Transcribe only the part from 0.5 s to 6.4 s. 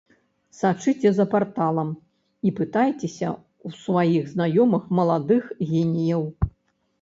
Сачыце за парталам і пытайцеся ў сваіх знаёмых маладых геніяў.